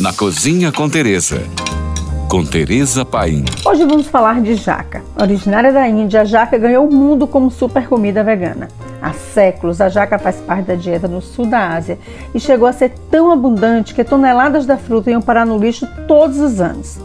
Na 0.00 0.14
Cozinha 0.14 0.72
com 0.72 0.88
Teresa. 0.88 1.42
Com 2.26 2.42
Teresa 2.42 3.04
Paim. 3.04 3.44
Hoje 3.62 3.84
vamos 3.84 4.06
falar 4.06 4.40
de 4.40 4.54
jaca. 4.54 5.02
Originária 5.20 5.70
da 5.70 5.86
Índia, 5.86 6.22
a 6.22 6.24
jaca 6.24 6.56
ganhou 6.56 6.88
o 6.88 6.90
mundo 6.90 7.26
como 7.26 7.50
super 7.50 7.86
comida 7.86 8.24
vegana. 8.24 8.68
Há 9.02 9.12
séculos, 9.12 9.78
a 9.78 9.90
jaca 9.90 10.18
faz 10.18 10.36
parte 10.36 10.68
da 10.68 10.74
dieta 10.74 11.06
no 11.06 11.20
sul 11.20 11.44
da 11.44 11.74
Ásia 11.74 11.98
e 12.34 12.40
chegou 12.40 12.66
a 12.66 12.72
ser 12.72 12.94
tão 13.10 13.30
abundante 13.30 13.92
que 13.92 14.02
toneladas 14.02 14.64
da 14.64 14.78
fruta 14.78 15.10
iam 15.10 15.20
parar 15.20 15.44
no 15.44 15.58
lixo 15.58 15.86
todos 16.08 16.38
os 16.38 16.62
anos. 16.62 16.98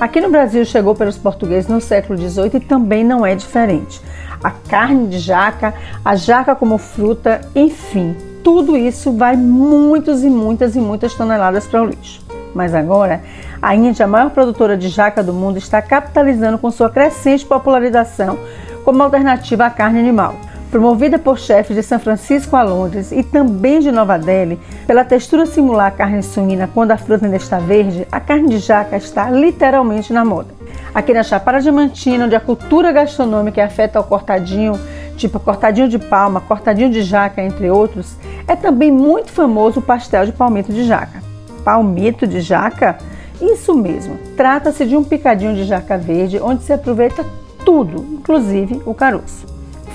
Aqui 0.00 0.18
no 0.18 0.30
Brasil 0.30 0.64
chegou 0.64 0.94
pelos 0.94 1.18
portugueses 1.18 1.68
no 1.68 1.82
século 1.82 2.18
XVIII 2.18 2.52
e 2.54 2.60
também 2.60 3.04
não 3.04 3.26
é 3.26 3.34
diferente. 3.34 4.00
A 4.42 4.50
carne 4.50 5.08
de 5.08 5.18
jaca, 5.18 5.74
a 6.02 6.16
jaca 6.16 6.54
como 6.54 6.78
fruta, 6.78 7.42
enfim, 7.54 8.16
tudo 8.42 8.74
isso 8.74 9.12
vai 9.12 9.36
muitas 9.36 10.24
e 10.24 10.30
muitas 10.30 10.74
e 10.74 10.78
muitas 10.78 11.12
toneladas 11.12 11.66
para 11.66 11.82
o 11.82 11.84
lixo. 11.84 12.27
Mas 12.54 12.74
agora, 12.74 13.22
a 13.60 13.74
Índia, 13.74 14.04
a 14.04 14.08
maior 14.08 14.30
produtora 14.30 14.76
de 14.76 14.88
jaca 14.88 15.22
do 15.22 15.32
mundo, 15.32 15.58
está 15.58 15.82
capitalizando 15.82 16.58
com 16.58 16.70
sua 16.70 16.90
crescente 16.90 17.44
popularização 17.44 18.38
como 18.84 19.02
alternativa 19.02 19.66
à 19.66 19.70
carne 19.70 20.00
animal. 20.00 20.34
Promovida 20.70 21.18
por 21.18 21.38
chefes 21.38 21.74
de 21.74 21.82
São 21.82 21.98
Francisco 21.98 22.54
a 22.54 22.62
Londres 22.62 23.10
e 23.10 23.22
também 23.22 23.80
de 23.80 23.90
Nova 23.90 24.18
Delhi, 24.18 24.60
pela 24.86 25.02
textura 25.02 25.46
simular 25.46 25.86
a 25.86 25.90
carne 25.90 26.22
suína 26.22 26.68
quando 26.72 26.90
a 26.90 26.98
fruta 26.98 27.24
ainda 27.24 27.38
está 27.38 27.58
verde, 27.58 28.06
a 28.12 28.20
carne 28.20 28.48
de 28.48 28.58
jaca 28.58 28.96
está 28.96 29.30
literalmente 29.30 30.12
na 30.12 30.26
moda. 30.26 30.48
Aqui 30.94 31.14
na 31.14 31.22
Chapada 31.22 31.60
Diamantina, 31.60 32.26
onde 32.26 32.36
a 32.36 32.40
cultura 32.40 32.92
gastronômica 32.92 33.64
afeta 33.64 33.98
o 33.98 34.04
cortadinho, 34.04 34.78
tipo 35.16 35.40
cortadinho 35.40 35.88
de 35.88 35.98
palma, 35.98 36.40
cortadinho 36.40 36.90
de 36.90 37.02
jaca, 37.02 37.42
entre 37.42 37.70
outros, 37.70 38.16
é 38.46 38.54
também 38.54 38.90
muito 38.90 39.30
famoso 39.30 39.80
o 39.80 39.82
pastel 39.82 40.26
de 40.26 40.32
palmito 40.32 40.72
de 40.72 40.84
jaca. 40.84 41.27
Palmito 41.68 42.26
de 42.26 42.40
jaca? 42.40 42.96
Isso 43.42 43.76
mesmo, 43.76 44.16
trata-se 44.38 44.86
de 44.86 44.96
um 44.96 45.04
picadinho 45.04 45.54
de 45.54 45.64
jaca 45.64 45.98
verde 45.98 46.40
onde 46.40 46.62
se 46.62 46.72
aproveita 46.72 47.22
tudo, 47.62 48.06
inclusive 48.10 48.80
o 48.86 48.94
caroço. 48.94 49.44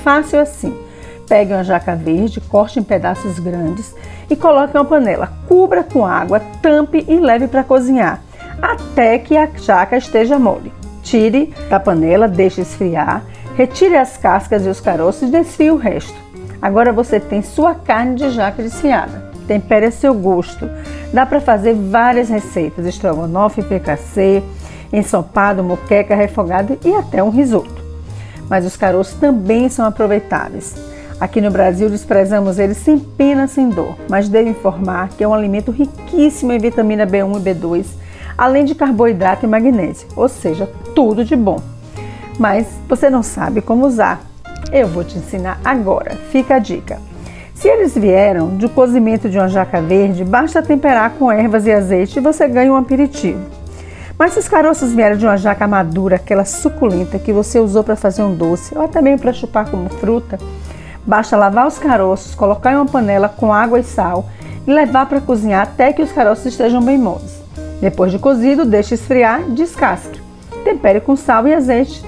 Fácil 0.03 0.39
assim. 0.39 0.77
Pegue 1.27 1.51
uma 1.51 1.63
jaca 1.63 1.95
verde, 1.95 2.39
corte 2.39 2.77
em 2.77 2.83
pedaços 2.83 3.39
grandes 3.39 3.95
e 4.29 4.35
coloque 4.35 4.77
em 4.77 4.79
uma 4.79 4.85
panela. 4.85 5.33
Cubra 5.47 5.83
com 5.83 6.05
água, 6.05 6.39
tampe 6.61 7.03
e 7.07 7.15
leve 7.19 7.47
para 7.47 7.63
cozinhar 7.63 8.21
até 8.61 9.17
que 9.17 9.35
a 9.35 9.49
jaca 9.57 9.97
esteja 9.97 10.37
mole. 10.37 10.71
Tire 11.01 11.51
da 11.71 11.79
panela, 11.79 12.27
deixe 12.27 12.61
esfriar, 12.61 13.23
retire 13.55 13.97
as 13.97 14.15
cascas 14.15 14.63
e 14.63 14.69
os 14.69 14.79
caroços 14.79 15.27
e 15.27 15.31
desfie 15.31 15.71
o 15.71 15.75
resto. 15.75 16.13
Agora 16.61 16.93
você 16.93 17.19
tem 17.19 17.41
sua 17.41 17.73
carne 17.73 18.13
de 18.13 18.29
jaca 18.29 18.61
desfiada. 18.61 19.32
Tempere 19.47 19.87
a 19.87 19.91
seu 19.91 20.13
gosto. 20.13 20.69
Dá 21.13 21.25
para 21.25 21.41
fazer 21.41 21.73
várias 21.73 22.29
receitas: 22.29 22.85
estrogonofe, 22.85 23.61
fricassê, 23.61 24.41
ensopado, 24.91 25.63
moqueca, 25.63 26.15
refogado 26.15 26.77
e 26.83 26.93
até 26.93 27.23
um 27.23 27.29
risoto 27.29 27.83
mas 28.49 28.65
os 28.65 28.75
caroços 28.75 29.15
também 29.15 29.69
são 29.69 29.85
aproveitáveis. 29.85 30.75
Aqui 31.19 31.39
no 31.39 31.51
Brasil 31.51 31.89
desprezamos 31.89 32.59
eles 32.59 32.77
sem 32.77 32.99
pena, 32.99 33.47
sem 33.47 33.69
dor, 33.69 33.95
mas 34.09 34.27
devo 34.27 34.49
informar 34.49 35.09
que 35.09 35.23
é 35.23 35.27
um 35.27 35.33
alimento 35.33 35.71
riquíssimo 35.71 36.51
em 36.51 36.59
vitamina 36.59 37.07
B1 37.07 37.39
e 37.39 37.53
B2, 37.53 37.85
além 38.37 38.65
de 38.65 38.75
carboidrato 38.75 39.45
e 39.45 39.49
magnésio, 39.49 40.07
ou 40.15 40.27
seja, 40.27 40.69
tudo 40.93 41.23
de 41.23 41.35
bom. 41.35 41.59
Mas 42.37 42.67
você 42.87 43.09
não 43.09 43.23
sabe 43.23 43.61
como 43.61 43.85
usar. 43.85 44.21
Eu 44.71 44.87
vou 44.87 45.03
te 45.03 45.17
ensinar 45.17 45.59
agora. 45.63 46.15
Fica 46.31 46.55
a 46.55 46.59
dica. 46.59 46.99
Se 47.63 47.69
eles 47.69 47.97
vieram 47.97 48.49
do 48.57 48.67
cozimento 48.67 49.29
de 49.29 49.37
uma 49.37 49.47
jaca 49.47 49.81
verde, 49.81 50.25
basta 50.25 50.61
temperar 50.61 51.11
com 51.11 51.31
ervas 51.31 51.65
e 51.65 51.71
azeite 51.71 52.19
e 52.19 52.21
você 52.21 52.45
ganha 52.45 52.69
um 52.69 52.75
aperitivo. 52.75 53.39
Mas 54.19 54.33
se 54.33 54.39
os 54.39 54.49
caroços 54.49 54.91
vieram 54.91 55.15
de 55.15 55.25
uma 55.25 55.37
jaca 55.37 55.65
madura, 55.65 56.17
aquela 56.17 56.43
suculenta 56.43 57.17
que 57.17 57.31
você 57.31 57.61
usou 57.61 57.81
para 57.81 57.95
fazer 57.95 58.21
um 58.21 58.35
doce 58.35 58.77
ou 58.77 58.83
até 58.83 59.01
mesmo 59.01 59.19
para 59.19 59.31
chupar 59.31 59.71
como 59.71 59.87
fruta, 59.87 60.37
basta 61.07 61.37
lavar 61.37 61.65
os 61.65 61.79
caroços, 61.79 62.35
colocar 62.35 62.73
em 62.73 62.75
uma 62.75 62.85
panela 62.85 63.29
com 63.29 63.53
água 63.53 63.79
e 63.79 63.83
sal 63.85 64.25
e 64.67 64.69
levar 64.69 65.05
para 65.05 65.21
cozinhar 65.21 65.61
até 65.61 65.93
que 65.93 66.01
os 66.01 66.11
caroços 66.11 66.47
estejam 66.47 66.83
bem 66.83 66.97
moles. 66.97 67.41
Depois 67.79 68.11
de 68.11 68.19
cozido, 68.19 68.65
deixe 68.65 68.95
esfriar 68.95 69.39
e 69.39 69.51
descasque. 69.51 70.21
Tempere 70.65 70.99
com 70.99 71.15
sal 71.15 71.47
e 71.47 71.53
azeite, 71.53 72.03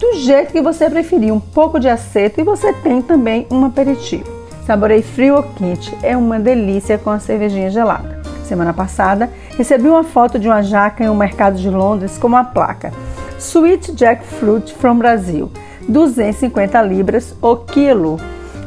do 0.00 0.14
jeito 0.14 0.50
que 0.50 0.60
você 0.60 0.90
preferir, 0.90 1.32
um 1.32 1.38
pouco 1.38 1.78
de 1.78 1.88
aceto 1.88 2.40
e 2.40 2.42
você 2.42 2.72
tem 2.72 3.00
também 3.00 3.46
um 3.48 3.64
aperitivo. 3.64 4.37
Saborei 4.68 5.00
frio 5.00 5.36
ou 5.36 5.42
quente, 5.42 5.96
é 6.02 6.14
uma 6.14 6.38
delícia 6.38 6.98
com 6.98 7.08
a 7.08 7.18
cervejinha 7.18 7.70
gelada. 7.70 8.20
Semana 8.44 8.74
passada, 8.74 9.30
recebi 9.56 9.88
uma 9.88 10.04
foto 10.04 10.38
de 10.38 10.46
uma 10.46 10.60
jaca 10.62 11.02
em 11.02 11.08
um 11.08 11.16
mercado 11.16 11.56
de 11.56 11.70
Londres 11.70 12.18
com 12.18 12.26
uma 12.26 12.44
placa 12.44 12.92
Sweet 13.38 13.94
Jackfruit 13.96 14.74
from 14.74 14.98
Brasil, 14.98 15.50
250 15.88 16.82
libras 16.82 17.34
o 17.40 17.56
quilo. 17.56 18.20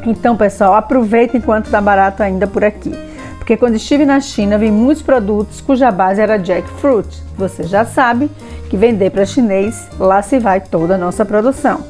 Então, 0.04 0.36
pessoal, 0.36 0.74
aproveita 0.74 1.36
enquanto 1.36 1.66
está 1.66 1.80
barato 1.80 2.20
ainda 2.20 2.48
por 2.48 2.64
aqui. 2.64 2.92
Porque 3.38 3.56
quando 3.56 3.76
estive 3.76 4.04
na 4.04 4.18
China, 4.18 4.58
vi 4.58 4.72
muitos 4.72 5.04
produtos 5.04 5.60
cuja 5.60 5.92
base 5.92 6.20
era 6.20 6.36
jackfruit. 6.36 7.22
Você 7.36 7.62
já 7.62 7.84
sabe 7.84 8.28
que 8.68 8.76
vender 8.76 9.10
para 9.10 9.24
chinês, 9.24 9.86
lá 10.00 10.20
se 10.20 10.40
vai 10.40 10.60
toda 10.60 10.96
a 10.96 10.98
nossa 10.98 11.24
produção. 11.24 11.84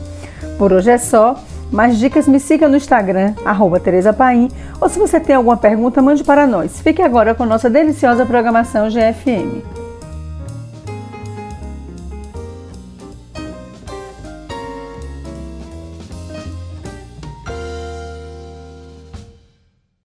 Por 0.58 0.70
hoje 0.70 0.90
é 0.90 0.98
só. 0.98 1.34
Mais 1.72 1.98
dicas, 1.98 2.28
me 2.28 2.38
siga 2.38 2.68
no 2.68 2.76
Instagram, 2.76 3.34
arroba 3.44 3.80
Tereza 3.80 4.12
Paim, 4.12 4.50
ou 4.78 4.88
se 4.90 4.98
você 4.98 5.18
tem 5.18 5.34
alguma 5.34 5.56
pergunta, 5.56 6.02
mande 6.02 6.22
para 6.22 6.46
nós. 6.46 6.82
Fique 6.82 7.00
agora 7.00 7.34
com 7.34 7.46
nossa 7.46 7.70
deliciosa 7.70 8.26
programação 8.26 8.90
GFM. 8.90 9.81